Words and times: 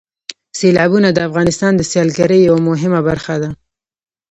سیلابونه 0.59 1.09
د 1.13 1.19
افغانستان 1.27 1.71
د 1.75 1.81
سیلګرۍ 1.91 2.39
یوه 2.49 2.61
مهمه 2.69 2.99
برخه 3.09 3.35
ده. 3.41 3.49